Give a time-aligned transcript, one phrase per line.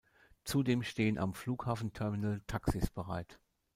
[0.45, 3.39] Zudem stehen am Flughafenterminal Taxis bereit.